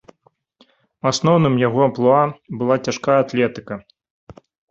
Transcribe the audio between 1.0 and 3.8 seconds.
Асноўным яго амплуа была цяжкая атлетыка.